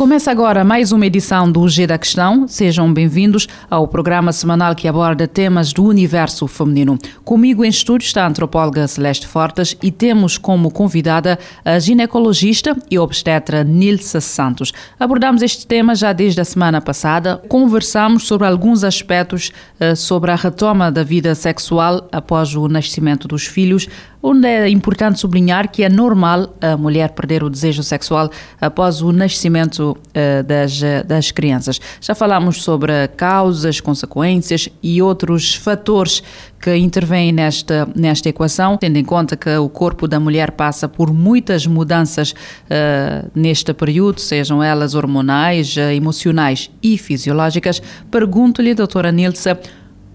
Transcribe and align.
Começa 0.00 0.30
agora 0.30 0.64
mais 0.64 0.92
uma 0.92 1.04
edição 1.04 1.52
do 1.52 1.68
G 1.68 1.86
da 1.86 1.98
Questão. 1.98 2.48
Sejam 2.48 2.90
bem-vindos 2.90 3.46
ao 3.68 3.86
programa 3.86 4.32
semanal 4.32 4.74
que 4.74 4.88
aborda 4.88 5.28
temas 5.28 5.74
do 5.74 5.84
universo 5.84 6.46
feminino. 6.46 6.96
Comigo 7.22 7.62
em 7.62 7.68
estúdio 7.68 8.06
está 8.06 8.24
a 8.24 8.28
antropóloga 8.28 8.88
Celeste 8.88 9.26
Fortes 9.26 9.76
e 9.82 9.90
temos 9.90 10.38
como 10.38 10.70
convidada 10.70 11.38
a 11.62 11.78
ginecologista 11.78 12.74
e 12.90 12.98
obstetra 12.98 13.62
Nilsa 13.62 14.22
Santos. 14.22 14.72
Abordamos 14.98 15.42
este 15.42 15.66
tema 15.66 15.94
já 15.94 16.14
desde 16.14 16.40
a 16.40 16.46
semana 16.46 16.80
passada. 16.80 17.36
Conversamos 17.46 18.26
sobre 18.26 18.46
alguns 18.46 18.84
aspectos 18.84 19.52
uh, 19.78 19.94
sobre 19.94 20.30
a 20.30 20.34
retoma 20.34 20.90
da 20.90 21.04
vida 21.04 21.34
sexual 21.34 22.08
após 22.10 22.54
o 22.54 22.66
nascimento 22.68 23.28
dos 23.28 23.44
filhos, 23.44 23.86
onde 24.22 24.46
é 24.46 24.68
importante 24.68 25.18
sublinhar 25.18 25.70
que 25.70 25.82
é 25.82 25.88
normal 25.88 26.54
a 26.60 26.76
mulher 26.76 27.10
perder 27.10 27.42
o 27.42 27.50
desejo 27.50 27.82
sexual 27.82 28.30
após 28.60 29.02
o 29.02 29.12
nascimento 29.12 29.96
uh, 29.96 30.42
das, 30.42 30.80
das 31.06 31.30
crianças. 31.30 31.80
Já 32.00 32.14
falámos 32.14 32.62
sobre 32.62 33.08
causas, 33.08 33.80
consequências 33.80 34.68
e 34.82 35.00
outros 35.00 35.54
fatores 35.54 36.22
que 36.60 36.76
intervêm 36.76 37.32
nesta, 37.32 37.88
nesta 37.96 38.28
equação, 38.28 38.76
tendo 38.76 38.98
em 38.98 39.04
conta 39.04 39.36
que 39.36 39.48
o 39.56 39.68
corpo 39.68 40.06
da 40.06 40.20
mulher 40.20 40.50
passa 40.50 40.86
por 40.86 41.12
muitas 41.12 41.66
mudanças 41.66 42.32
uh, 42.32 43.30
neste 43.34 43.72
período, 43.72 44.20
sejam 44.20 44.62
elas 44.62 44.94
hormonais, 44.94 45.76
emocionais 45.76 46.70
e 46.82 46.98
fisiológicas. 46.98 47.80
Pergunto-lhe, 48.10 48.74
doutora 48.74 49.10
Nilce, 49.10 49.56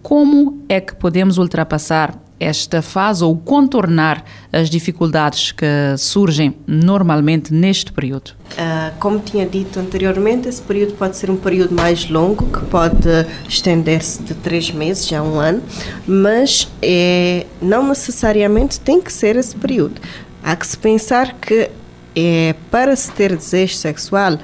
como 0.04 0.64
é 0.70 0.80
que 0.80 0.96
podemos 0.96 1.40
ultrapassar 1.40 2.25
esta 2.40 2.82
fase 2.82 3.24
ou 3.24 3.36
contornar 3.36 4.24
as 4.52 4.70
dificuldades 4.70 5.52
que 5.52 5.66
surgem 5.98 6.56
normalmente 6.68 7.54
neste 7.54 7.92
período? 7.92 8.32
Uh, 8.52 8.94
como 9.00 9.20
tinha 9.20 9.46
dito 9.46 9.80
anteriormente, 9.80 10.48
esse 10.48 10.62
período 10.62 10.94
pode 10.94 11.18
ser 11.18 11.30
um 11.30 11.38
período 11.38 11.74
mais 11.74 12.10
longo, 12.10 12.46
que 12.46 12.66
pode 12.66 13.10
estender-se 13.48 14.22
de 14.24 14.34
três 14.34 14.72
meses 14.72 15.12
a 15.14 15.22
um 15.22 15.40
ano, 15.40 15.62
mas 16.06 16.68
é, 16.82 17.46
não 17.62 17.88
necessariamente 17.88 18.80
tem 18.80 19.02
que 19.02 19.12
ser 19.12 19.36
esse 19.36 19.56
período. 19.56 20.02
Há 20.44 20.56
que 20.56 20.68
se 20.68 20.78
pensar 20.78 21.34
que 21.34 21.70
é, 22.16 22.56
para 22.70 22.96
se 22.96 23.12
ter 23.12 23.36
desejo 23.36 23.76
sexual, 23.76 24.38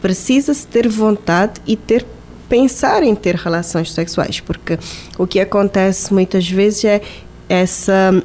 precisa-se 0.00 0.66
ter 0.66 0.88
vontade 0.88 1.60
e 1.66 1.76
ter 1.76 2.04
pensar 2.52 3.02
em 3.02 3.14
ter 3.14 3.34
relações 3.34 3.90
sexuais, 3.90 4.38
porque 4.38 4.78
o 5.16 5.26
que 5.26 5.40
acontece 5.40 6.12
muitas 6.12 6.46
vezes 6.46 6.84
é 6.84 7.00
essa 7.48 8.22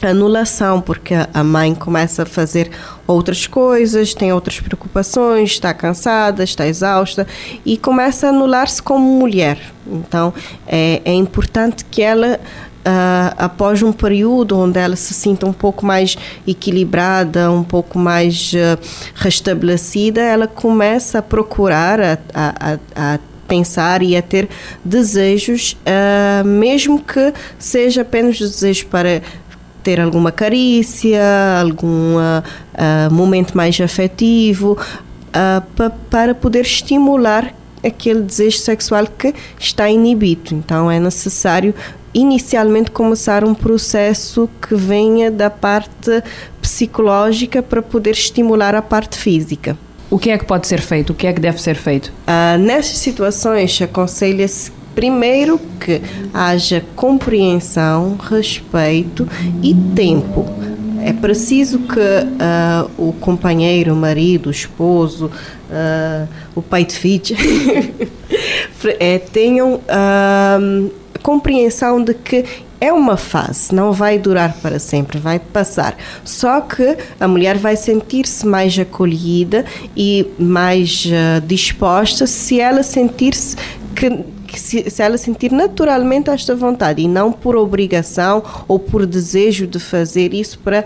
anulação, 0.00 0.80
porque 0.80 1.12
a 1.12 1.44
mãe 1.44 1.74
começa 1.74 2.22
a 2.22 2.26
fazer 2.26 2.70
outras 3.06 3.46
coisas, 3.46 4.14
tem 4.14 4.32
outras 4.32 4.60
preocupações, 4.60 5.50
está 5.50 5.74
cansada, 5.74 6.42
está 6.42 6.66
exausta 6.66 7.26
e 7.66 7.76
começa 7.76 8.28
a 8.28 8.30
anular-se 8.30 8.82
como 8.82 9.18
mulher. 9.18 9.58
Então 9.86 10.32
é, 10.66 11.02
é 11.04 11.12
importante 11.12 11.84
que 11.84 12.00
ela 12.00 12.40
Uh, 12.86 13.34
após 13.36 13.82
um 13.82 13.90
período 13.90 14.56
onde 14.56 14.78
ela 14.78 14.94
se 14.94 15.12
sinta 15.12 15.44
um 15.44 15.52
pouco 15.52 15.84
mais 15.84 16.16
equilibrada, 16.46 17.50
um 17.50 17.64
pouco 17.64 17.98
mais 17.98 18.52
uh, 18.52 18.78
restabelecida, 19.16 20.20
ela 20.20 20.46
começa 20.46 21.18
a 21.18 21.22
procurar, 21.22 22.00
a, 22.00 22.18
a, 22.32 22.78
a 22.94 23.18
pensar 23.46 24.02
e 24.02 24.16
a 24.16 24.22
ter 24.22 24.48
desejos, 24.84 25.76
uh, 25.86 26.46
mesmo 26.46 27.00
que 27.00 27.32
seja 27.58 28.02
apenas 28.02 28.38
desejos 28.38 28.82
para 28.84 29.22
ter 29.82 30.00
alguma 30.00 30.32
carícia, 30.32 31.22
algum 31.60 32.16
uh, 32.16 33.12
momento 33.12 33.56
mais 33.56 33.80
afetivo, 33.80 34.76
pa, 35.76 35.90
para 36.10 36.34
poder 36.34 36.62
estimular 36.62 37.54
aquele 37.84 38.22
desejo 38.22 38.58
sexual 38.58 39.06
que 39.06 39.32
está 39.58 39.88
inibido. 39.88 40.54
Então 40.54 40.90
é 40.90 40.98
necessário 40.98 41.72
inicialmente 42.12 42.90
começar 42.90 43.44
um 43.44 43.54
processo 43.54 44.48
que 44.60 44.74
venha 44.74 45.30
da 45.30 45.50
parte 45.50 46.22
psicológica 46.60 47.62
para 47.62 47.82
poder 47.82 48.12
estimular 48.12 48.74
a 48.74 48.82
parte 48.82 49.18
física. 49.18 49.76
O 50.10 50.18
que 50.18 50.30
é 50.30 50.38
que 50.38 50.44
pode 50.44 50.66
ser 50.66 50.80
feito? 50.80 51.10
O 51.10 51.14
que 51.14 51.26
é 51.26 51.32
que 51.32 51.40
deve 51.40 51.60
ser 51.60 51.74
feito? 51.74 52.12
Uh, 52.26 52.58
nessas 52.58 52.98
situações, 52.98 53.80
aconselha-se 53.82 54.70
primeiro 54.94 55.60
que 55.78 56.00
haja 56.32 56.82
compreensão, 56.94 58.16
respeito 58.16 59.28
e 59.62 59.74
tempo. 59.94 60.46
É 61.04 61.12
preciso 61.12 61.80
que 61.80 62.00
uh, 62.00 62.90
o 62.98 63.12
companheiro, 63.12 63.92
o 63.92 63.96
marido, 63.96 64.48
o 64.48 64.50
esposo, 64.50 65.26
uh, 65.26 66.28
o 66.54 66.62
pai 66.62 66.84
de 66.84 66.96
filhos 66.96 67.32
é, 68.98 69.18
tenham 69.18 69.74
uh, 69.74 70.90
compreensão 71.22 72.02
de 72.02 72.14
que 72.14 72.44
é 72.86 72.92
uma 72.92 73.16
fase, 73.16 73.74
não 73.74 73.92
vai 73.92 74.18
durar 74.18 74.56
para 74.62 74.78
sempre, 74.78 75.18
vai 75.18 75.38
passar. 75.38 75.96
Só 76.24 76.60
que 76.60 76.96
a 77.18 77.26
mulher 77.26 77.56
vai 77.58 77.76
sentir-se 77.76 78.46
mais 78.46 78.78
acolhida 78.78 79.64
e 79.96 80.26
mais 80.38 81.04
uh, 81.06 81.40
disposta 81.44 82.26
se 82.26 82.60
ela 82.60 82.82
sentir-se 82.82 83.56
que, 83.94 84.24
se, 84.58 84.88
se, 84.90 85.02
ela 85.02 85.18
sentir 85.18 85.50
naturalmente 85.50 86.30
esta 86.30 86.54
vontade 86.54 87.02
e 87.02 87.08
não 87.08 87.32
por 87.32 87.56
obrigação 87.56 88.42
ou 88.68 88.78
por 88.78 89.04
desejo 89.04 89.66
de 89.66 89.78
fazer 89.78 90.32
isso 90.32 90.58
para 90.58 90.84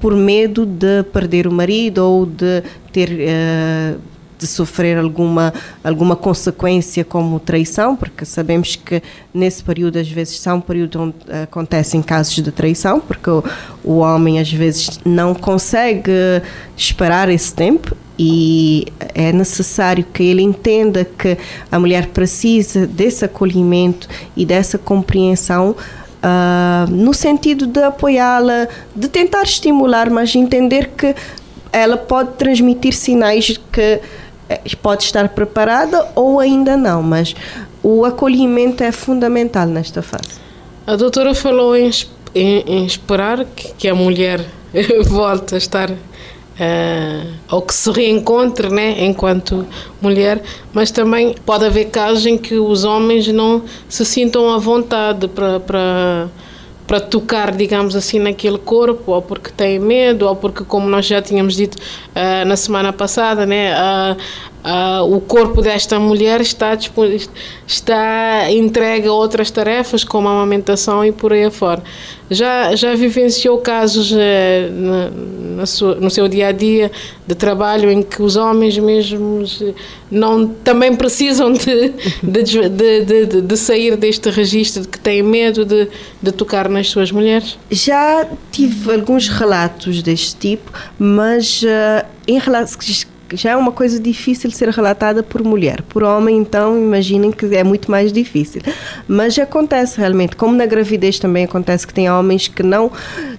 por 0.00 0.16
medo 0.16 0.64
de 0.64 1.02
perder 1.12 1.46
o 1.46 1.52
marido 1.52 1.98
ou 1.98 2.26
de 2.26 2.62
ter 2.92 3.10
uh, 3.10 4.11
de 4.42 4.46
sofrer 4.48 4.98
alguma, 4.98 5.54
alguma 5.82 6.16
consequência 6.16 7.04
como 7.04 7.38
traição, 7.38 7.94
porque 7.94 8.24
sabemos 8.24 8.76
que 8.76 9.00
nesse 9.32 9.62
período 9.62 9.98
às 9.98 10.08
vezes 10.10 10.38
são 10.40 10.56
um 10.56 10.60
período 10.60 11.00
onde 11.00 11.14
acontecem 11.44 12.02
casos 12.02 12.34
de 12.34 12.50
traição, 12.50 13.00
porque 13.00 13.30
o, 13.30 13.44
o 13.84 13.98
homem 13.98 14.40
às 14.40 14.52
vezes 14.52 15.00
não 15.04 15.34
consegue 15.34 16.12
esperar 16.76 17.28
esse 17.28 17.54
tempo 17.54 17.96
e 18.18 18.86
é 19.14 19.32
necessário 19.32 20.04
que 20.12 20.22
ele 20.22 20.42
entenda 20.42 21.04
que 21.04 21.38
a 21.70 21.78
mulher 21.78 22.08
precisa 22.08 22.86
desse 22.86 23.24
acolhimento 23.24 24.08
e 24.36 24.44
dessa 24.44 24.76
compreensão 24.76 25.70
uh, 25.70 26.90
no 26.90 27.14
sentido 27.14 27.66
de 27.66 27.82
apoiá-la, 27.82 28.68
de 28.94 29.08
tentar 29.08 29.42
estimular, 29.42 30.10
mas 30.10 30.34
entender 30.34 30.90
que 30.96 31.14
ela 31.72 31.96
pode 31.96 32.32
transmitir 32.32 32.92
sinais 32.92 33.58
que 33.72 34.00
pode 34.80 35.04
estar 35.04 35.28
preparada 35.30 36.08
ou 36.14 36.40
ainda 36.40 36.76
não, 36.76 37.02
mas 37.02 37.34
o 37.82 38.04
acolhimento 38.04 38.82
é 38.82 38.92
fundamental 38.92 39.66
nesta 39.66 40.02
fase. 40.02 40.40
A 40.86 40.96
doutora 40.96 41.34
falou 41.34 41.76
em, 41.76 41.90
em, 42.34 42.60
em 42.66 42.86
esperar 42.86 43.44
que, 43.44 43.72
que, 43.74 43.88
a 43.88 43.94
mulher 43.94 44.44
volte 45.06 45.54
a 45.54 45.58
estar 45.58 45.90
uh, 45.90 47.32
ou 47.50 47.62
que 47.62 47.74
se 47.74 47.90
reencontre 47.90 48.68
né, 48.68 49.04
enquanto 49.04 49.66
mulher, 50.00 50.42
mas 50.72 50.90
também 50.90 51.34
pode 51.46 51.64
haver 51.64 51.86
casos 51.86 52.26
em 52.26 52.36
que 52.36 52.54
os 52.54 52.84
homens 52.84 53.28
não 53.28 53.62
se 53.88 54.04
sintam 54.04 54.50
à 54.52 54.58
vontade 54.58 55.28
para, 55.28 56.28
para 56.86 57.00
tocar, 57.00 57.52
digamos 57.52 57.94
assim, 57.96 58.18
naquele 58.18 58.58
corpo, 58.58 59.12
ou 59.12 59.22
porque 59.22 59.50
tem 59.50 59.78
medo, 59.78 60.26
ou 60.26 60.36
porque, 60.36 60.64
como 60.64 60.88
nós 60.88 61.06
já 61.06 61.22
tínhamos 61.22 61.54
dito 61.54 61.76
uh, 61.76 62.44
na 62.46 62.56
semana 62.56 62.92
passada, 62.92 63.46
né, 63.46 63.74
uh, 63.74 64.16
uh, 64.64 65.04
o 65.04 65.20
corpo 65.20 65.60
desta 65.60 65.98
mulher 65.98 66.40
está, 66.40 66.76
está 67.66 68.50
entregue 68.50 69.08
a 69.08 69.12
outras 69.12 69.50
tarefas, 69.50 70.04
como 70.04 70.28
a 70.28 70.32
amamentação 70.32 71.04
e 71.04 71.12
por 71.12 71.32
aí 71.32 71.44
afora. 71.44 71.82
Já, 72.30 72.74
já 72.74 72.94
vivenciou 72.94 73.58
casos 73.58 74.10
eh, 74.16 74.70
na, 74.70 75.10
na 75.10 75.64
no 76.00 76.08
seu 76.08 76.26
dia 76.28 76.48
a 76.48 76.52
dia 76.52 76.90
de 77.26 77.34
trabalho 77.34 77.90
em 77.90 78.02
que 78.02 78.22
os 78.22 78.36
homens 78.36 78.78
mesmos 78.78 79.62
não, 80.10 80.48
também 80.48 80.96
precisam 80.96 81.52
de, 81.52 81.92
de, 82.22 82.68
de, 82.70 83.26
de, 83.26 83.40
de 83.42 83.56
sair 83.58 83.96
deste 83.96 84.30
registro 84.30 84.82
de 84.82 84.88
que 84.88 84.98
têm 84.98 85.22
medo 85.22 85.66
de, 85.66 85.88
de 86.22 86.32
tocar 86.32 86.70
nas 86.70 86.88
suas 86.88 87.12
mulheres? 87.12 87.58
Já 87.70 88.26
tive 88.50 88.92
alguns 88.94 89.28
relatos 89.28 90.00
deste 90.00 90.34
tipo, 90.36 90.72
mas 90.98 91.62
uh, 91.62 92.06
em 92.26 92.38
relação 92.38 93.11
já 93.34 93.50
é 93.50 93.56
uma 93.56 93.72
coisa 93.72 93.98
difícil 93.98 94.50
ser 94.50 94.68
relatada 94.68 95.22
por 95.22 95.42
mulher. 95.42 95.82
Por 95.82 96.02
homem, 96.02 96.38
então, 96.38 96.76
imaginem 96.76 97.30
que 97.30 97.46
é 97.54 97.64
muito 97.64 97.90
mais 97.90 98.12
difícil. 98.12 98.62
Mas 99.08 99.38
acontece 99.38 99.98
realmente, 99.98 100.36
como 100.36 100.54
na 100.54 100.66
gravidez 100.66 101.18
também 101.18 101.44
acontece 101.44 101.86
que 101.86 101.94
tem 101.94 102.10
homens 102.10 102.48
que 102.48 102.62
não, 102.62 102.90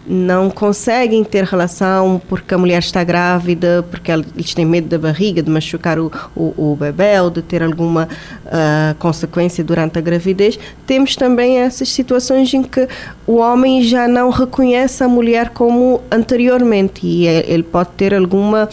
não 0.06 0.50
conseguem 0.50 1.24
ter 1.24 1.44
relação 1.44 2.22
porque 2.28 2.54
a 2.54 2.58
mulher 2.58 2.80
está 2.80 3.04
grávida, 3.04 3.86
porque 3.90 4.12
eles 4.12 4.54
têm 4.54 4.66
medo 4.66 4.88
da 4.88 4.98
barriga, 4.98 5.42
de 5.42 5.50
machucar 5.50 6.00
o, 6.00 6.12
o, 6.36 6.72
o 6.72 6.76
bebê 6.76 7.20
ou 7.20 7.30
de 7.30 7.42
ter 7.42 7.64
alguma 7.64 8.08
uh, 8.46 8.96
consequência 9.00 9.64
durante 9.64 9.98
a 9.98 10.02
gravidez. 10.02 10.60
Temos 10.86 11.16
também 11.16 11.60
essas 11.60 11.90
situações 11.90 12.54
em 12.54 12.64
que 12.64 12.88
o 13.26 13.38
homem 13.38 13.84
já 13.84 14.08
não 14.08 14.30
reconhece 14.30 15.04
a 15.04 15.08
mulher 15.08 15.50
como 15.50 16.02
anteriormente 16.12 17.06
e 17.06 17.28
ele 17.28 17.64
pode 17.64 17.90
ter 17.92 18.14
alguma 18.14 18.70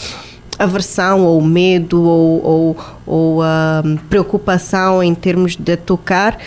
aversão 0.61 1.25
ou 1.25 1.41
medo 1.41 2.03
ou, 2.03 2.45
ou, 2.45 2.77
ou 3.07 3.41
uh, 3.41 3.99
preocupação 4.11 5.03
em 5.03 5.15
termos 5.15 5.57
de 5.57 5.77
tocar, 5.77 6.39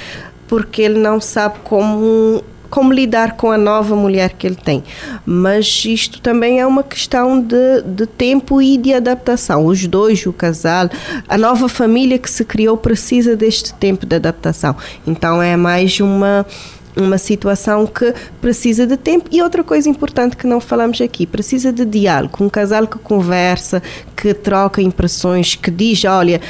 porque 0.47 0.83
ele 0.83 0.99
não 0.99 1.19
sabe 1.19 1.55
como 1.63 2.43
como 2.69 2.91
lidar 2.91 3.37
com 3.37 3.51
a 3.51 3.57
nova 3.57 3.95
mulher 3.95 4.33
que 4.33 4.47
ele 4.47 4.55
tem. 4.55 4.83
Mas 5.23 5.85
isto 5.85 6.19
também 6.19 6.59
é 6.59 6.65
uma 6.65 6.81
questão 6.81 7.39
de, 7.39 7.83
de 7.85 8.07
tempo 8.07 8.59
e 8.59 8.79
de 8.79 8.95
adaptação. 8.95 9.63
Os 9.67 9.85
dois, 9.85 10.25
o 10.25 10.33
casal, 10.33 10.89
a 11.29 11.37
nova 11.37 11.69
família 11.69 12.17
que 12.17 12.27
se 12.27 12.43
criou 12.43 12.75
precisa 12.75 13.35
deste 13.35 13.75
tempo 13.75 14.07
de 14.07 14.15
adaptação. 14.15 14.75
Então 15.05 15.39
é 15.39 15.55
mais 15.55 15.99
uma 15.99 16.47
uma 16.95 17.17
situação 17.17 17.85
que 17.85 18.13
precisa 18.41 18.85
de 18.85 18.97
tempo. 18.97 19.29
E 19.31 19.41
outra 19.41 19.63
coisa 19.63 19.89
importante 19.89 20.37
que 20.37 20.47
não 20.47 20.59
falamos 20.59 21.01
aqui, 21.01 21.25
precisa 21.25 21.71
de 21.71 21.85
diálogo. 21.85 22.43
Um 22.43 22.49
casal 22.49 22.87
que 22.87 22.99
conversa, 22.99 23.81
que 24.15 24.33
troca 24.33 24.81
impressões, 24.81 25.55
que 25.55 25.71
diz: 25.71 26.03
olha, 26.05 26.41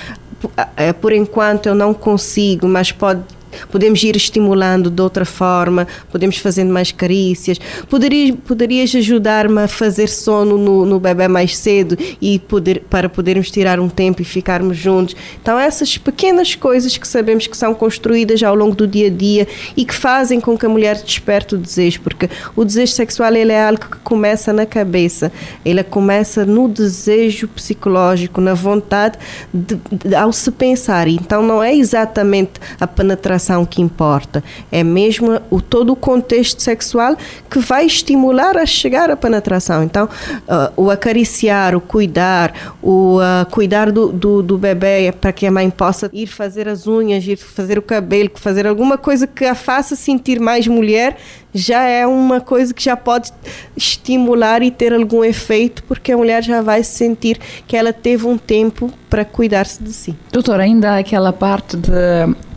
eh, 0.77 0.93
por 0.93 1.13
enquanto 1.13 1.67
eu 1.67 1.75
não 1.75 1.93
consigo, 1.93 2.67
mas 2.67 2.91
pode 2.91 3.21
podemos 3.71 4.01
ir 4.03 4.15
estimulando 4.15 4.89
de 4.89 5.01
outra 5.01 5.25
forma, 5.25 5.87
podemos 6.11 6.37
fazendo 6.37 6.71
mais 6.71 6.91
carícias. 6.91 7.59
Poderias, 7.89 8.35
poderias 8.45 8.95
ajudar-me 8.95 9.61
a 9.61 9.67
fazer 9.67 10.07
sono 10.07 10.57
no, 10.57 10.85
no 10.85 10.99
bebê 10.99 11.27
mais 11.27 11.57
cedo 11.57 11.97
e 12.21 12.39
poder, 12.39 12.83
para 12.89 13.09
podermos 13.09 13.49
tirar 13.51 13.79
um 13.79 13.89
tempo 13.89 14.21
e 14.21 14.25
ficarmos 14.25 14.77
juntos. 14.77 15.15
Então, 15.41 15.59
essas 15.59 15.97
pequenas 15.97 16.55
coisas 16.55 16.97
que 16.97 17.07
sabemos 17.07 17.47
que 17.47 17.57
são 17.57 17.73
construídas 17.73 18.41
ao 18.43 18.55
longo 18.55 18.75
do 18.75 18.87
dia 18.87 19.07
a 19.07 19.09
dia 19.09 19.47
e 19.75 19.85
que 19.85 19.93
fazem 19.93 20.39
com 20.39 20.57
que 20.57 20.65
a 20.65 20.69
mulher 20.69 20.95
desperte 21.01 21.55
o 21.55 21.57
desejo, 21.57 22.01
porque 22.01 22.29
o 22.55 22.65
desejo 22.65 22.93
sexual 22.93 23.33
ele 23.33 23.51
é 23.51 23.63
algo 23.63 23.79
que 23.79 23.97
começa 23.97 24.53
na 24.53 24.65
cabeça, 24.65 25.31
ele 25.65 25.83
começa 25.83 26.45
no 26.45 26.67
desejo 26.67 27.47
psicológico, 27.47 28.41
na 28.41 28.53
vontade 28.53 29.17
de, 29.53 29.79
de, 29.91 30.15
ao 30.15 30.31
se 30.31 30.51
pensar. 30.51 31.07
Então, 31.07 31.43
não 31.43 31.61
é 31.61 31.75
exatamente 31.75 32.53
a 32.79 32.87
penetração 32.87 33.42
que 33.65 33.81
importa, 33.81 34.43
é 34.71 34.83
mesmo 34.83 35.39
o, 35.49 35.61
todo 35.61 35.93
o 35.93 35.95
contexto 35.95 36.61
sexual 36.61 37.17
que 37.49 37.59
vai 37.59 37.85
estimular 37.85 38.57
a 38.57 38.65
chegar 38.65 39.09
à 39.09 39.15
penetração. 39.15 39.83
Então, 39.83 40.05
uh, 40.05 40.81
o 40.81 40.89
acariciar, 40.89 41.75
o 41.75 41.81
cuidar, 41.81 42.75
o 42.81 43.19
uh, 43.19 43.45
cuidar 43.49 43.91
do, 43.91 44.11
do, 44.11 44.41
do 44.41 44.57
bebê 44.57 45.11
para 45.11 45.31
que 45.31 45.45
a 45.45 45.51
mãe 45.51 45.69
possa 45.69 46.09
ir 46.13 46.27
fazer 46.27 46.67
as 46.67 46.87
unhas, 46.87 47.25
ir 47.27 47.37
fazer 47.37 47.77
o 47.77 47.81
cabelo, 47.81 48.31
fazer 48.35 48.65
alguma 48.67 48.97
coisa 48.97 49.27
que 49.27 49.45
a 49.45 49.55
faça 49.55 49.95
sentir 49.95 50.39
mais 50.39 50.67
mulher, 50.67 51.17
já 51.53 51.83
é 51.83 52.05
uma 52.05 52.41
coisa 52.41 52.73
que 52.73 52.83
já 52.83 52.97
pode 52.97 53.31
estimular 53.77 54.61
e 54.63 54.71
ter 54.71 54.93
algum 54.93 55.23
efeito, 55.23 55.83
porque 55.83 56.11
a 56.11 56.17
mulher 56.17 56.43
já 56.43 56.61
vai 56.61 56.83
sentir 56.83 57.39
que 57.67 57.77
ela 57.77 57.93
teve 57.93 58.25
um 58.25 58.37
tempo 58.37 58.91
para 59.09 59.23
cuidar-se 59.23 59.83
de 59.83 59.93
si. 59.93 60.15
Doutor, 60.31 60.59
ainda 60.59 60.97
aquela 60.97 61.31
parte 61.31 61.77
de 61.77 61.91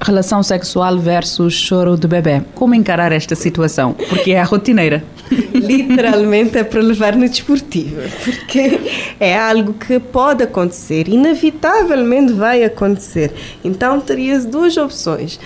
relação 0.01 0.43
sexual 0.43 0.99
versus 0.99 1.53
choro 1.53 1.97
de 1.99 2.09
bebê. 2.09 2.43
Como 2.55 2.75
encarar 2.75 3.13
esta 3.13 3.35
situação? 3.35 3.93
Porque 4.09 4.33
é 4.33 4.41
a 4.41 4.45
rotineira. 4.45 5.05
Literalmente 5.53 6.57
é 6.57 6.65
para 6.65 6.81
levar 6.81 7.17
na 7.17 7.27
desportiva, 7.27 8.03
porque 8.25 8.81
é 9.19 9.37
algo 9.37 9.75
que 9.75 9.99
pode 9.99 10.45
acontecer, 10.45 11.09
inevitavelmente 11.09 12.33
vai 12.33 12.63
acontecer. 12.63 13.35
Então 13.65 14.01
terias 14.01 14.47
duas 14.47 14.77
opções 14.77 15.39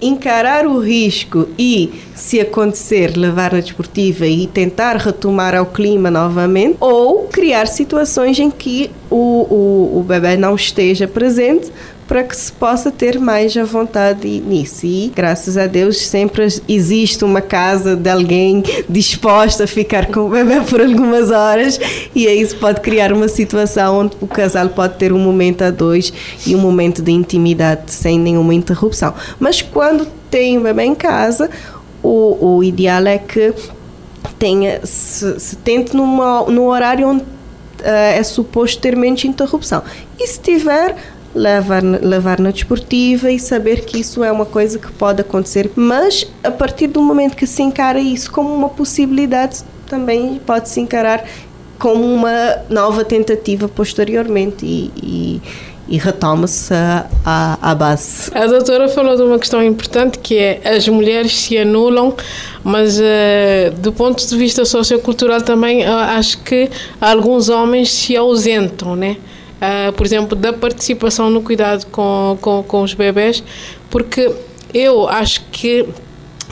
encarar 0.00 0.66
o 0.66 0.78
risco 0.78 1.48
e, 1.58 1.92
se 2.14 2.40
acontecer, 2.40 3.16
levar 3.16 3.52
na 3.52 3.60
desportiva 3.60 4.26
e 4.26 4.46
tentar 4.46 4.96
retomar 4.96 5.54
ao 5.54 5.66
clima 5.66 6.10
novamente, 6.10 6.76
ou 6.80 7.24
criar 7.28 7.66
situações 7.66 8.38
em 8.38 8.50
que 8.50 8.90
o, 9.10 9.16
o, 9.16 9.98
o 9.98 10.02
bebê 10.02 10.36
não 10.36 10.54
esteja 10.54 11.06
presente 11.06 11.70
para 12.10 12.24
que 12.24 12.36
se 12.36 12.50
possa 12.50 12.90
ter 12.90 13.20
mais 13.20 13.56
a 13.56 13.62
vontade 13.62 14.26
nisso. 14.40 14.84
E, 14.84 15.12
graças 15.14 15.56
a 15.56 15.68
Deus, 15.68 15.96
sempre 15.96 16.44
existe 16.68 17.24
uma 17.24 17.40
casa 17.40 17.94
de 17.94 18.10
alguém 18.10 18.64
disposta 18.88 19.62
a 19.62 19.66
ficar 19.68 20.06
com 20.06 20.22
o 20.22 20.28
bebê 20.28 20.60
por 20.68 20.80
algumas 20.80 21.30
horas 21.30 21.78
e 22.12 22.26
aí 22.26 22.40
isso 22.40 22.56
pode 22.56 22.80
criar 22.80 23.12
uma 23.12 23.28
situação 23.28 24.00
onde 24.00 24.16
o 24.20 24.26
casal 24.26 24.68
pode 24.70 24.94
ter 24.96 25.12
um 25.12 25.20
momento 25.20 25.62
a 25.62 25.70
dois 25.70 26.12
e 26.44 26.56
um 26.56 26.58
momento 26.58 27.00
de 27.00 27.12
intimidade 27.12 27.92
sem 27.92 28.18
nenhuma 28.18 28.54
interrupção. 28.54 29.14
Mas 29.38 29.62
quando 29.62 30.04
tem 30.28 30.58
o 30.58 30.62
bebê 30.62 30.82
em 30.82 30.96
casa, 30.96 31.48
o, 32.02 32.56
o 32.56 32.64
ideal 32.64 33.06
é 33.06 33.18
que 33.18 33.54
tenha, 34.36 34.84
se, 34.84 35.38
se 35.38 35.54
tente 35.54 35.96
numa, 35.96 36.42
num 36.46 36.66
horário 36.66 37.06
onde 37.06 37.22
uh, 37.22 38.16
é 38.16 38.22
suposto 38.24 38.80
ter 38.80 38.96
menos 38.96 39.24
interrupção. 39.24 39.84
E 40.18 40.26
se 40.26 40.40
tiver, 40.40 40.96
levar, 41.34 41.82
levar 41.82 42.40
na 42.40 42.50
desportiva 42.50 43.30
e 43.30 43.38
saber 43.38 43.84
que 43.84 44.00
isso 44.00 44.24
é 44.24 44.32
uma 44.32 44.46
coisa 44.46 44.78
que 44.78 44.90
pode 44.92 45.20
acontecer, 45.20 45.70
mas 45.76 46.26
a 46.42 46.50
partir 46.50 46.88
do 46.88 47.00
momento 47.00 47.36
que 47.36 47.46
se 47.46 47.62
encara 47.62 48.00
isso 48.00 48.30
como 48.30 48.52
uma 48.52 48.68
possibilidade, 48.68 49.62
também 49.86 50.40
pode 50.44 50.68
se 50.68 50.80
encarar 50.80 51.24
como 51.78 52.04
uma 52.04 52.58
nova 52.68 53.04
tentativa 53.04 53.66
posteriormente 53.66 54.64
e, 54.66 54.92
e, 55.02 55.42
e 55.88 55.96
retoma-se 55.96 56.74
a, 57.24 57.58
a, 57.60 57.74
base. 57.74 58.30
A 58.34 58.46
doutora 58.46 58.88
falou 58.88 59.16
de 59.16 59.22
uma 59.22 59.38
questão 59.38 59.62
importante 59.62 60.18
que 60.18 60.36
é 60.36 60.60
as 60.64 60.86
mulheres 60.86 61.34
se 61.34 61.56
anulam, 61.56 62.14
mas 62.62 63.00
uh, 63.00 63.72
do 63.78 63.92
ponto 63.92 64.24
de 64.24 64.36
vista 64.36 64.64
sociocultural 64.64 65.40
também 65.40 65.82
uh, 65.82 65.90
acho 65.90 66.38
que 66.42 66.68
alguns 67.00 67.48
homens 67.48 67.90
se 67.90 68.16
ausentam, 68.16 68.94
né? 68.94 69.16
Uh, 69.60 69.92
por 69.92 70.06
exemplo, 70.06 70.36
da 70.36 70.52
participação 70.52 71.30
no 71.30 71.42
cuidado 71.42 71.86
com, 71.86 72.38
com, 72.40 72.62
com 72.62 72.82
os 72.82 72.94
bebés, 72.94 73.42
porque 73.90 74.30
eu 74.72 75.08
acho 75.08 75.42
que, 75.52 75.86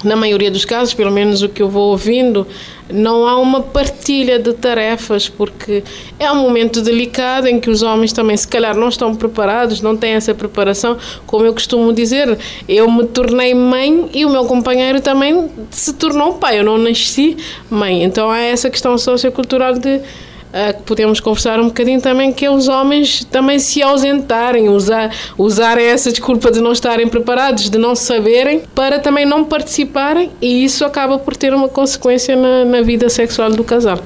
na 0.05 0.17
maioria 0.17 0.51
dos 0.51 0.65
casos, 0.65 0.95
pelo 0.95 1.11
menos 1.11 1.43
o 1.43 1.49
que 1.49 1.63
eu 1.63 1.69
vou 1.69 1.91
ouvindo, 1.91 2.47
não 2.91 3.27
há 3.27 3.39
uma 3.39 3.61
partilha 3.61 4.39
de 4.39 4.53
tarefas, 4.55 5.29
porque 5.29 5.85
é 6.19 6.31
um 6.33 6.37
momento 6.37 6.81
delicado 6.81 7.47
em 7.47 7.61
que 7.61 7.69
os 7.69 7.83
homens 7.83 8.13
também, 8.13 8.37
se 8.37 8.49
calhar, 8.49 8.75
não 8.75 8.89
estão 8.89 9.15
preparados, 9.15 9.81
não 9.81 9.97
têm 9.97 10.13
essa 10.13 10.35
preparação. 10.35 10.97
Como 11.27 11.45
eu 11.45 11.53
costumo 11.53 11.93
dizer, 11.93 12.39
eu 12.69 12.91
me 12.91 13.05
tornei 13.07 13.55
mãe 13.55 14.09
e 14.15 14.25
o 14.25 14.31
meu 14.31 14.45
companheiro 14.47 15.01
também 15.01 15.51
se 15.71 15.93
tornou 15.93 16.35
pai. 16.35 16.61
Eu 16.61 16.65
não 16.65 16.79
nasci 16.79 17.37
mãe. 17.69 18.03
Então 18.03 18.31
há 18.31 18.39
essa 18.39 18.71
questão 18.71 18.97
sociocultural 18.97 19.75
de 19.75 20.01
uh, 20.49 20.83
podemos 20.83 21.21
conversar 21.21 21.61
um 21.61 21.67
bocadinho 21.67 22.01
também 22.01 22.33
que 22.33 22.45
é 22.45 22.51
os 22.51 22.69
homens 22.69 23.25
também 23.25 23.59
se 23.59 23.83
ausentarem, 23.83 24.69
usar, 24.69 25.11
usarem 25.37 25.87
essa 25.87 26.11
desculpa 26.11 26.51
de 26.51 26.61
não 26.61 26.73
estarem 26.73 27.09
preparados, 27.09 27.71
de 27.71 27.79
não 27.79 27.95
saberem, 27.95 28.63
para 28.75 28.99
também 28.99 29.25
não 29.25 29.45
participarem 29.45 30.31
e 30.41 30.65
isso 30.65 30.85
acaba 30.85 31.19
por 31.19 31.37
ter 31.37 31.55
uma 31.55 31.69
consequência 31.69 32.37
na, 32.37 32.65
na 32.65 32.83
vida 32.83 33.09
sexual 33.09 33.51
do 33.51 33.65
casal. 33.65 33.99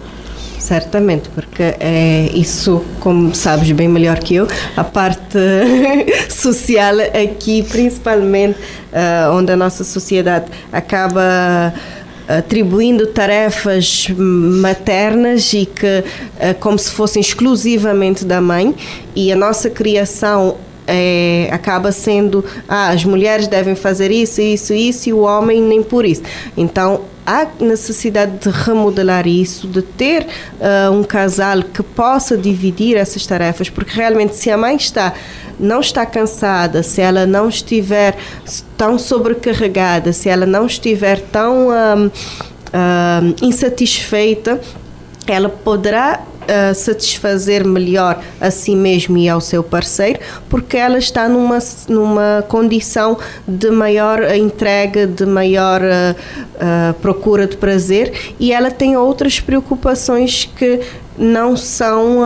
Certamente, 0.63 1.29
porque 1.31 1.75
é 1.81 2.31
isso, 2.33 2.85
como 3.01 3.35
sabes 3.35 3.73
bem 3.73 3.89
melhor 3.89 4.21
que 4.21 4.37
eu, 4.37 4.47
a 4.77 4.85
parte 4.85 5.37
social 6.31 6.95
aqui, 7.01 7.65
principalmente, 7.65 8.57
uh, 8.93 9.33
onde 9.33 9.51
a 9.51 9.57
nossa 9.57 9.83
sociedade 9.83 10.47
acaba 10.73 11.75
atribuindo 12.39 13.07
tarefas 13.07 14.09
maternas 14.17 15.53
e 15.53 15.67
que 15.67 16.05
eh, 16.39 16.55
como 16.55 16.79
se 16.79 16.91
fossem 16.91 17.21
exclusivamente 17.21 18.25
da 18.25 18.41
mãe 18.41 18.75
e 19.15 19.33
a 19.33 19.37
nossa 19.37 19.69
criação 19.71 20.57
é, 20.87 21.49
acaba 21.53 21.93
sendo 21.93 22.45
ah, 22.69 22.89
as 22.89 23.05
mulheres 23.05 23.47
devem 23.47 23.75
fazer 23.75 24.11
isso, 24.11 24.41
isso, 24.41 24.75
isso 24.75 25.09
e 25.09 25.13
o 25.13 25.21
homem 25.21 25.63
nem 25.63 25.83
por 25.83 26.05
isso. 26.05 26.23
Então 26.57 27.03
há 27.27 27.47
necessidade 27.61 28.39
de 28.39 28.49
remodelar 28.51 29.27
isso, 29.27 29.67
de 29.67 29.83
ter 29.83 30.27
uh, 30.27 30.93
um 30.93 31.05
casal 31.05 31.63
que 31.63 31.83
possa 31.83 32.37
dividir 32.37 32.97
essas 32.97 33.27
tarefas, 33.27 33.71
porque 33.71 33.95
realmente 33.95 34.35
se 34.37 34.51
a 34.51 34.57
mãe 34.57 34.77
está 34.77 35.15
não 35.59 35.81
está 35.81 36.05
cansada, 36.05 36.83
se 36.83 37.01
ela 37.01 37.25
não 37.25 37.49
estiver 37.49 38.17
tão 38.77 38.99
sobrecarregada, 38.99 40.13
se 40.13 40.29
ela 40.29 40.45
não 40.45 40.67
estiver 40.67 41.21
tão 41.21 41.69
um, 41.69 42.07
um, 42.07 42.11
insatisfeita, 43.41 44.61
ela 45.27 45.49
poderá 45.49 46.21
uh, 46.43 46.75
satisfazer 46.75 47.67
melhor 47.67 48.23
a 48.41 48.51
si 48.51 48.75
mesmo 48.75 49.17
e 49.19 49.29
ao 49.29 49.41
seu 49.41 49.63
parceiro, 49.63 50.19
porque 50.49 50.77
ela 50.77 50.99
está 50.99 51.29
numa, 51.29 51.59
numa 51.89 52.45
condição 52.49 53.19
de 53.47 53.71
maior 53.71 54.23
entrega, 54.35 55.07
de 55.07 55.27
maior 55.27 55.81
uh, 55.83 56.95
procura 57.01 57.47
de 57.47 57.57
prazer 57.57 58.35
e 58.39 58.53
ela 58.53 58.71
tem 58.71 58.97
outras 58.97 59.41
preocupações 59.41 60.49
que 60.57 60.81
não 61.19 61.57
são 61.57 62.21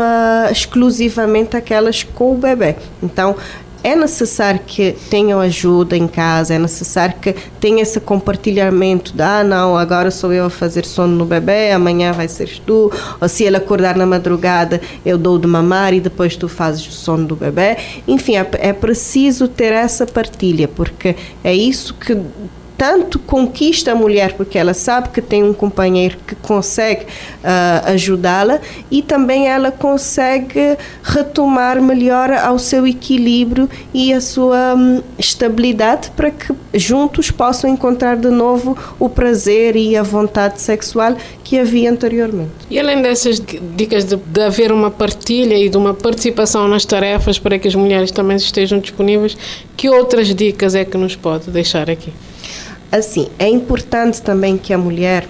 exclusivamente 0.50 1.56
aquelas 1.56 2.04
com 2.04 2.32
o 2.32 2.36
bebê. 2.36 2.76
Então, 3.02 3.34
é 3.82 3.94
necessário 3.94 4.60
que 4.66 4.96
tenham 5.10 5.40
ajuda 5.40 5.96
em 5.96 6.08
casa, 6.08 6.54
é 6.54 6.58
necessário 6.58 7.14
que 7.20 7.34
tenha 7.60 7.82
esse 7.82 8.00
compartilhamento 8.00 9.12
de, 9.12 9.22
ah, 9.22 9.44
não, 9.44 9.76
agora 9.76 10.10
sou 10.10 10.32
eu 10.32 10.46
a 10.46 10.50
fazer 10.50 10.84
sono 10.84 11.14
no 11.16 11.24
bebê, 11.24 11.70
amanhã 11.70 12.12
vai 12.12 12.28
ser 12.28 12.60
tu, 12.66 12.90
ou 13.20 13.28
se 13.28 13.44
ele 13.44 13.56
acordar 13.56 13.96
na 13.96 14.06
madrugada, 14.06 14.80
eu 15.04 15.16
dou 15.16 15.38
de 15.38 15.46
mamar 15.46 15.94
e 15.94 16.00
depois 16.00 16.36
tu 16.36 16.48
fazes 16.48 16.86
o 16.86 16.92
sono 16.92 17.26
do 17.26 17.36
bebê. 17.36 17.76
Enfim, 18.06 18.36
é, 18.36 18.48
é 18.58 18.72
preciso 18.72 19.48
ter 19.48 19.72
essa 19.72 20.06
partilha, 20.06 20.68
porque 20.68 21.14
é 21.44 21.54
isso 21.54 21.94
que 21.94 22.16
tanto 22.76 23.18
conquista 23.18 23.92
a 23.92 23.94
mulher 23.94 24.34
porque 24.34 24.58
ela 24.58 24.74
sabe 24.74 25.08
que 25.08 25.22
tem 25.22 25.42
um 25.42 25.52
companheiro 25.52 26.18
que 26.26 26.34
consegue 26.34 27.04
uh, 27.04 27.86
ajudá-la 27.86 28.60
e 28.90 29.02
também 29.02 29.48
ela 29.48 29.72
consegue 29.72 30.76
retomar 31.02 31.80
melhor 31.80 32.30
ao 32.32 32.58
seu 32.58 32.86
equilíbrio 32.86 33.68
e 33.94 34.12
a 34.12 34.20
sua 34.20 34.74
um, 34.74 35.02
estabilidade 35.18 36.10
para 36.10 36.30
que 36.30 36.52
juntos 36.74 37.30
possam 37.30 37.70
encontrar 37.70 38.16
de 38.16 38.28
novo 38.28 38.76
o 38.98 39.08
prazer 39.08 39.76
e 39.76 39.96
a 39.96 40.02
vontade 40.02 40.60
sexual 40.60 41.16
que 41.42 41.58
havia 41.58 41.90
anteriormente. 41.90 42.50
E 42.70 42.78
além 42.78 43.00
dessas 43.00 43.40
dicas 43.76 44.04
de, 44.04 44.16
de 44.16 44.42
haver 44.42 44.70
uma 44.72 44.90
partilha 44.90 45.54
e 45.54 45.68
de 45.68 45.76
uma 45.76 45.94
participação 45.94 46.68
nas 46.68 46.84
tarefas 46.84 47.38
para 47.38 47.58
que 47.58 47.68
as 47.68 47.74
mulheres 47.74 48.10
também 48.10 48.36
estejam 48.36 48.78
disponíveis, 48.78 49.36
que 49.76 49.88
outras 49.88 50.34
dicas 50.34 50.74
é 50.74 50.84
que 50.84 50.96
nos 50.98 51.16
pode 51.16 51.50
deixar 51.50 51.88
aqui? 51.88 52.12
Assim, 52.90 53.28
é 53.38 53.48
importante 53.48 54.22
também 54.22 54.56
que 54.56 54.72
a 54.72 54.78
mulher, 54.78 55.26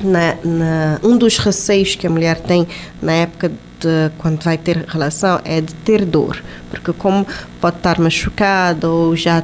na, 0.00 0.36
na, 0.44 1.00
um 1.02 1.16
dos 1.16 1.38
receios 1.38 1.94
que 1.94 2.06
a 2.06 2.10
mulher 2.10 2.40
tem 2.40 2.66
na 3.00 3.12
época 3.12 3.48
de 3.48 4.10
quando 4.18 4.42
vai 4.42 4.56
ter 4.56 4.84
relação 4.88 5.40
é 5.44 5.60
de 5.60 5.74
ter 5.74 6.04
dor, 6.04 6.42
porque 6.70 6.92
como 6.92 7.26
pode 7.60 7.76
estar 7.76 7.98
machucada 7.98 8.88
ou 8.88 9.16
já 9.16 9.42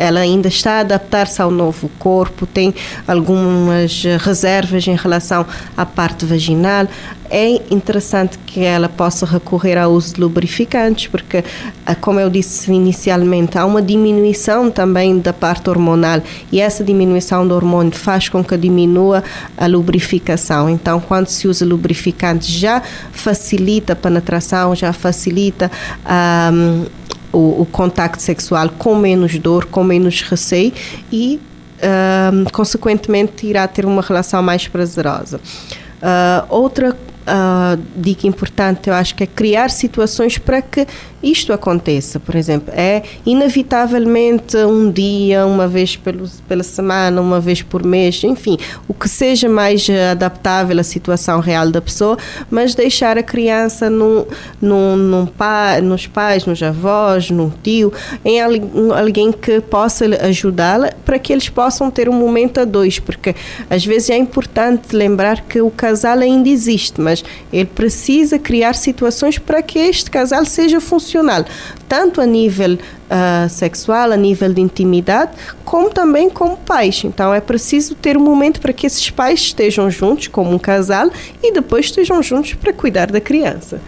ela 0.00 0.20
ainda 0.20 0.48
está 0.48 0.78
a 0.78 0.80
adaptar-se 0.80 1.42
ao 1.42 1.50
novo 1.50 1.90
corpo, 1.98 2.46
tem 2.46 2.74
algumas 3.06 4.02
reservas 4.18 4.88
em 4.88 4.96
relação 4.96 5.44
à 5.76 5.84
parte 5.84 6.24
vaginal. 6.24 6.88
É 7.30 7.60
interessante 7.70 8.38
que 8.46 8.60
ela 8.60 8.88
possa 8.88 9.26
recorrer 9.26 9.76
ao 9.76 9.92
uso 9.92 10.14
de 10.14 10.20
lubrificantes, 10.20 11.06
porque, 11.06 11.44
ah, 11.84 11.94
como 11.94 12.18
eu 12.18 12.30
disse 12.30 12.72
inicialmente, 12.72 13.58
há 13.58 13.66
uma 13.66 13.82
diminuição 13.82 14.70
também 14.70 15.18
da 15.18 15.34
parte 15.34 15.68
hormonal 15.68 16.22
e 16.50 16.60
essa 16.60 16.82
diminuição 16.82 17.46
do 17.46 17.54
hormônio 17.54 17.92
faz 17.92 18.28
com 18.28 18.42
que 18.42 18.56
diminua 18.56 19.22
a 19.56 19.66
lubrificação. 19.66 20.70
Então, 20.70 20.98
quando 20.98 21.28
se 21.28 21.46
usa 21.46 21.64
lubrificante, 21.64 22.50
já 22.50 22.82
facilita 23.12 23.92
a 23.92 23.96
penetração, 23.96 24.74
já 24.74 24.94
facilita 24.94 25.70
a. 26.04 26.50
Um, 26.52 26.99
o, 27.32 27.62
o 27.62 27.66
contacto 27.66 28.22
sexual 28.22 28.68
com 28.78 28.94
menos 28.94 29.38
dor, 29.38 29.66
com 29.66 29.84
menos 29.84 30.22
receio 30.22 30.72
e, 31.12 31.40
uh, 31.78 32.50
consequentemente, 32.52 33.46
irá 33.46 33.66
ter 33.68 33.84
uma 33.84 34.02
relação 34.02 34.42
mais 34.42 34.66
prazerosa. 34.66 35.38
Uh, 35.38 36.46
outra 36.48 36.96
uh, 37.30 37.80
dica 37.96 38.26
importante, 38.26 38.88
eu 38.88 38.94
acho 38.94 39.14
que 39.14 39.24
é 39.24 39.26
criar 39.26 39.70
situações 39.70 40.38
para 40.38 40.60
que 40.60 40.86
isto 41.22 41.52
aconteça. 41.52 42.18
Por 42.18 42.34
exemplo, 42.34 42.72
é 42.74 43.02
inevitavelmente 43.24 44.56
um 44.56 44.90
dia, 44.90 45.46
uma 45.46 45.68
vez 45.68 45.96
pelo, 45.96 46.28
pela 46.48 46.62
semana, 46.62 47.20
uma 47.20 47.40
vez 47.40 47.62
por 47.62 47.84
mês, 47.84 48.22
enfim, 48.24 48.56
o 48.88 48.94
que 48.94 49.08
seja 49.08 49.48
mais 49.48 49.86
adaptável 50.10 50.78
à 50.78 50.82
situação 50.82 51.40
real 51.40 51.70
da 51.70 51.80
pessoa, 51.80 52.16
mas 52.50 52.74
deixar 52.74 53.18
a 53.18 53.22
criança 53.22 53.90
num, 53.90 54.24
num, 54.60 54.96
num 54.96 55.26
pai, 55.26 55.80
nos 55.80 56.06
pais, 56.06 56.46
nos 56.46 56.62
avós, 56.62 57.30
num 57.30 57.50
tio, 57.62 57.92
em 58.24 58.40
alguém 58.40 59.32
que 59.32 59.60
possa 59.60 60.06
ajudá-la 60.24 60.92
para 61.04 61.18
que 61.18 61.32
eles 61.32 61.48
possam 61.48 61.90
ter 61.90 62.08
um 62.08 62.14
momento 62.14 62.58
a 62.60 62.64
dois, 62.64 62.98
porque 62.98 63.34
às 63.68 63.84
vezes 63.84 64.10
é 64.10 64.16
importante 64.16 64.94
lembrar 64.96 65.42
que 65.42 65.60
o 65.60 65.70
casal 65.70 66.18
ainda 66.18 66.48
existe, 66.48 67.00
mas 67.00 67.19
ele 67.52 67.66
precisa 67.66 68.38
criar 68.38 68.74
situações 68.74 69.38
para 69.38 69.62
que 69.62 69.78
este 69.78 70.10
casal 70.10 70.44
seja 70.44 70.80
funcional 70.80 71.44
tanto 71.88 72.20
a 72.20 72.26
nível 72.26 72.74
uh, 72.74 73.48
sexual, 73.48 74.12
a 74.12 74.16
nível 74.16 74.52
de 74.54 74.60
intimidade, 74.60 75.32
como 75.64 75.90
também 75.90 76.30
como 76.30 76.56
pais. 76.56 77.02
Então 77.04 77.34
é 77.34 77.40
preciso 77.40 77.96
ter 77.96 78.16
um 78.16 78.20
momento 78.20 78.60
para 78.60 78.72
que 78.72 78.86
esses 78.86 79.10
pais 79.10 79.40
estejam 79.40 79.90
juntos 79.90 80.28
como 80.28 80.52
um 80.52 80.58
casal 80.58 81.10
e 81.42 81.52
depois 81.52 81.86
estejam 81.86 82.22
juntos 82.22 82.54
para 82.54 82.72
cuidar 82.72 83.10
da 83.10 83.20
criança. 83.20 83.80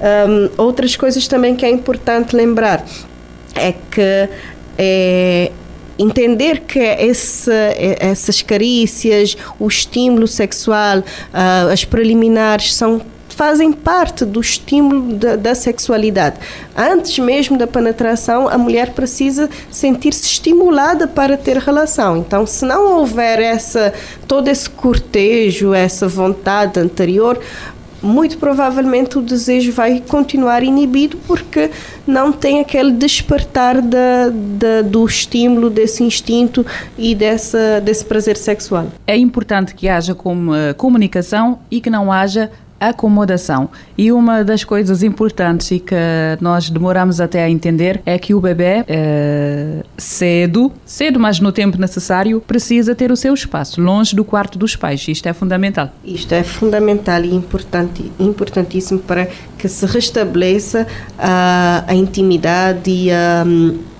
Um, 0.00 0.62
outras 0.62 0.96
coisas 0.96 1.28
também 1.28 1.54
que 1.54 1.64
é 1.66 1.70
importante 1.70 2.34
lembrar 2.34 2.84
é 3.54 3.72
que 3.72 4.28
é, 4.78 5.52
entender 5.98 6.60
que 6.60 6.78
esse, 6.78 7.50
essas 7.98 8.42
carícias, 8.42 9.36
o 9.58 9.66
estímulo 9.66 10.26
sexual, 10.26 10.98
uh, 10.98 11.72
as 11.72 11.84
preliminares 11.84 12.74
são 12.74 13.00
fazem 13.36 13.70
parte 13.70 14.24
do 14.24 14.40
estímulo 14.40 15.12
da, 15.12 15.36
da 15.36 15.54
sexualidade. 15.54 16.36
Antes 16.74 17.18
mesmo 17.18 17.58
da 17.58 17.66
penetração, 17.66 18.48
a 18.48 18.56
mulher 18.56 18.94
precisa 18.94 19.50
sentir-se 19.70 20.24
estimulada 20.24 21.06
para 21.06 21.36
ter 21.36 21.58
relação. 21.58 22.16
Então, 22.16 22.46
se 22.46 22.64
não 22.64 22.96
houver 22.96 23.38
essa 23.38 23.92
todo 24.26 24.48
esse 24.48 24.68
cortejo, 24.70 25.74
essa 25.74 26.08
vontade 26.08 26.80
anterior, 26.80 27.38
muito 28.06 28.38
provavelmente 28.38 29.18
o 29.18 29.22
desejo 29.22 29.72
vai 29.72 30.02
continuar 30.06 30.62
inibido 30.62 31.16
porque 31.26 31.70
não 32.06 32.32
tem 32.32 32.60
aquele 32.60 32.92
despertar 32.92 33.82
da, 33.82 34.30
da, 34.30 34.82
do 34.82 35.04
estímulo, 35.04 35.68
desse 35.68 36.02
instinto 36.02 36.64
e 36.96 37.14
dessa, 37.14 37.80
desse 37.80 38.04
prazer 38.04 38.36
sexual. 38.36 38.86
É 39.06 39.16
importante 39.16 39.74
que 39.74 39.88
haja 39.88 40.14
como, 40.14 40.52
uh, 40.52 40.74
comunicação 40.76 41.58
e 41.70 41.80
que 41.80 41.90
não 41.90 42.12
haja 42.12 42.50
acomodação. 42.80 43.68
E 43.96 44.12
uma 44.12 44.44
das 44.44 44.64
coisas 44.64 45.02
importantes 45.02 45.70
e 45.70 45.78
que 45.78 45.94
nós 46.40 46.68
demoramos 46.70 47.20
até 47.20 47.42
a 47.44 47.50
entender 47.50 48.02
é 48.04 48.18
que 48.18 48.34
o 48.34 48.40
bebê 48.40 48.84
é, 48.86 49.82
cedo, 49.96 50.72
cedo, 50.84 51.18
mas 51.18 51.40
no 51.40 51.52
tempo 51.52 51.78
necessário, 51.78 52.40
precisa 52.40 52.94
ter 52.94 53.10
o 53.10 53.16
seu 53.16 53.32
espaço, 53.34 53.80
longe 53.80 54.14
do 54.14 54.24
quarto 54.24 54.58
dos 54.58 54.76
pais. 54.76 55.06
Isto 55.08 55.28
é 55.28 55.32
fundamental. 55.32 55.90
Isto 56.04 56.34
é 56.34 56.42
fundamental 56.42 57.22
e 57.24 57.34
importante, 57.34 58.10
importantíssimo 58.18 59.00
para 59.00 59.28
que 59.58 59.68
se 59.68 59.86
restabeleça 59.86 60.86
a, 61.18 61.84
a 61.86 61.94
intimidade 61.94 62.90
e 62.90 63.10
a, 63.10 63.44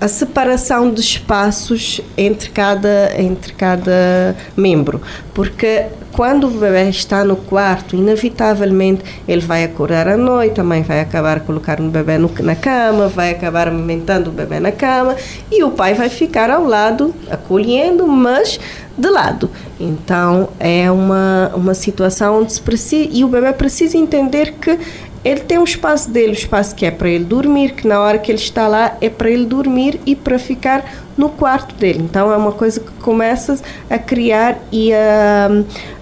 a 0.00 0.08
separação 0.08 0.92
de 0.92 1.00
espaços 1.00 2.00
entre 2.16 2.50
cada, 2.50 3.12
entre 3.18 3.52
cada 3.54 4.36
membro. 4.56 5.00
Porque 5.34 5.86
quando 6.16 6.46
o 6.46 6.50
bebê 6.50 6.88
está 6.88 7.22
no 7.22 7.36
quarto, 7.36 7.94
inevitavelmente 7.94 9.04
ele 9.28 9.42
vai 9.42 9.62
acordar 9.62 10.08
à 10.08 10.16
noite, 10.16 10.58
a 10.58 10.64
mãe 10.64 10.82
vai 10.82 11.00
acabar 11.00 11.40
colocando 11.40 11.86
o 11.86 11.90
bebê 11.90 12.16
no, 12.16 12.30
na 12.40 12.56
cama, 12.56 13.06
vai 13.06 13.30
acabar 13.30 13.68
amamentando 13.68 14.30
o 14.30 14.32
bebê 14.32 14.58
na 14.58 14.72
cama 14.72 15.14
e 15.52 15.62
o 15.62 15.70
pai 15.70 15.92
vai 15.92 16.08
ficar 16.08 16.48
ao 16.48 16.64
lado, 16.64 17.14
acolhendo, 17.30 18.06
mas 18.06 18.58
de 18.96 19.10
lado. 19.10 19.50
Então 19.78 20.48
é 20.58 20.90
uma, 20.90 21.52
uma 21.54 21.74
situação 21.74 22.40
onde 22.40 22.54
se 22.54 22.62
precisa, 22.62 23.10
e 23.12 23.22
o 23.22 23.28
bebê 23.28 23.52
precisa 23.52 23.98
entender 23.98 24.52
que 24.52 24.78
ele 25.26 25.40
tem 25.40 25.58
um 25.58 25.64
espaço 25.64 26.08
dele, 26.08 26.30
o 26.30 26.32
espaço 26.32 26.72
que 26.72 26.86
é 26.86 26.90
para 26.90 27.08
ele 27.08 27.24
dormir, 27.24 27.72
que 27.72 27.88
na 27.88 28.00
hora 28.00 28.16
que 28.16 28.30
ele 28.30 28.38
está 28.38 28.68
lá 28.68 28.96
é 29.00 29.10
para 29.10 29.28
ele 29.28 29.44
dormir 29.44 30.00
e 30.06 30.14
para 30.14 30.38
ficar 30.38 30.84
no 31.16 31.28
quarto 31.30 31.74
dele. 31.74 31.98
Então 32.00 32.32
é 32.32 32.36
uma 32.36 32.52
coisa 32.52 32.78
que 32.78 32.92
começa 33.02 33.60
a 33.90 33.98
criar 33.98 34.56
e 34.70 34.92
a, 34.92 35.48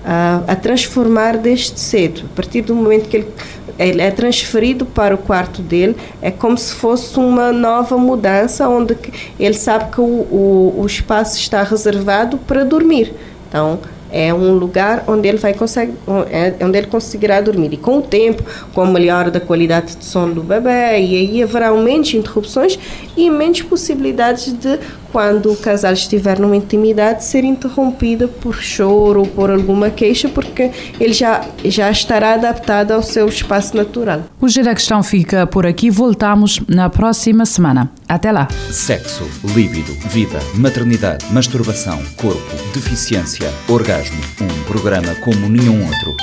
a, 0.05 0.43
a 0.49 0.57
transformar 0.57 1.39
desde 1.39 1.81
cedo. 1.81 2.25
A 2.31 2.37
partir 2.37 2.61
do 2.61 2.75
momento 2.75 3.09
que 3.09 3.17
ele 3.17 3.29
ele 3.77 4.01
é 4.01 4.11
transferido 4.11 4.87
para 4.87 5.17
o 5.17 5.19
quarto 5.19 5.61
dele, 5.61 5.97
é 6.23 6.31
como 6.31 6.57
se 6.57 6.73
fosse 6.73 7.19
uma 7.19 7.51
nova 7.51 7.97
mudança, 7.97 8.69
onde 8.69 8.97
ele 9.41 9.55
sabe 9.55 9.91
que 9.91 10.01
o, 10.01 10.05
o, 10.05 10.75
o 10.79 10.87
espaço 10.87 11.39
está 11.39 11.61
reservado 11.65 12.39
para 12.39 12.63
dormir. 12.63 13.13
Então, 13.49 13.81
é 14.15 14.33
um 14.33 14.53
lugar 14.53 15.03
onde 15.09 15.27
ele 15.27 15.39
vai 15.39 15.53
conseguir, 15.53 15.95
é, 16.31 16.65
onde 16.65 16.79
ele 16.79 16.87
conseguirá 16.87 17.41
dormir. 17.41 17.73
E 17.73 17.77
com 17.77 17.99
o 17.99 18.03
tempo, 18.03 18.45
com 18.73 18.81
a 18.83 18.87
melhora 18.87 19.29
da 19.29 19.41
qualidade 19.41 19.97
de 19.97 20.05
sono 20.05 20.35
do 20.35 20.43
bebê, 20.43 21.01
e 21.01 21.17
aí 21.17 21.43
haverá 21.43 21.73
menos 21.73 22.15
interrupções 22.15 22.79
e 23.17 23.29
menos 23.29 23.63
possibilidades 23.63 24.53
de 24.53 24.79
quando 25.15 25.53
o 25.53 25.57
casal 25.57 25.93
estiver 25.93 26.41
numa 26.41 26.57
intimidade, 26.57 27.23
ser 27.23 27.45
interrompida 27.45 28.27
por 28.27 28.57
choro 28.57 29.21
ou 29.21 29.27
por 29.29 29.49
alguma 29.49 29.89
queixa, 29.89 30.29
porque 30.29 30.73
ele 30.99 31.13
já, 31.13 31.47
já 31.65 31.89
estará 31.89 32.35
adaptado 32.35 32.91
ao 32.91 33.01
seu 33.01 33.29
espaço 33.29 33.77
natural. 33.77 34.25
O 34.41 34.49
Giro 34.49 34.65
da 34.65 34.75
Questão 34.75 35.05
fica 35.05 35.47
por 35.47 35.67
aqui. 35.67 35.89
Voltamos 35.89 36.61
na 36.67 36.91
próxima 36.91 37.47
semana. 37.47 37.93
Até 38.09 38.33
lá. 38.33 38.49
Sexo, 38.73 39.23
líbido, 39.55 39.93
vida, 40.09 40.41
maternidade, 40.57 41.25
masturbação, 41.33 42.03
corpo, 42.17 42.57
deficiência, 42.75 43.49
orgasmo. 43.69 44.21
Um 44.41 44.65
programa 44.65 45.15
como 45.23 45.49
nenhum 45.49 45.81
outro. 45.87 46.17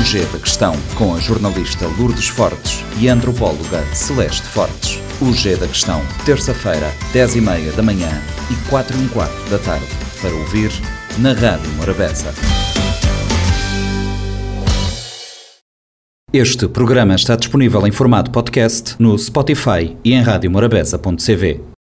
O 0.00 0.02
G 0.02 0.20
da 0.32 0.38
Questão, 0.38 0.74
com 0.94 1.14
a 1.14 1.20
jornalista 1.20 1.86
Lourdes 1.98 2.28
Fortes 2.28 2.82
e 2.98 3.10
a 3.10 3.12
antropóloga 3.12 3.84
Celeste 3.92 4.46
Fortes. 4.48 5.01
O 5.22 5.32
G 5.32 5.54
da 5.54 5.68
Questão, 5.68 6.02
terça-feira, 6.26 6.92
10 7.12 7.36
e 7.36 7.40
meia 7.40 7.70
da 7.74 7.80
manhã 7.80 8.10
e 8.50 8.68
4 8.68 8.96
e 8.96 9.00
um 9.04 9.06
quarto 9.06 9.48
da 9.48 9.56
tarde. 9.56 9.86
Para 10.20 10.34
ouvir 10.34 10.72
na 11.18 11.32
Rádio 11.32 11.70
Morabeza. 11.74 12.34
Este 16.32 16.66
programa 16.66 17.14
está 17.14 17.36
disponível 17.36 17.86
em 17.86 17.92
formato 17.92 18.32
podcast 18.32 18.96
no 18.98 19.16
Spotify 19.16 19.96
e 20.04 20.12
em 20.12 20.22
radiomorabeza.cv. 20.22 21.62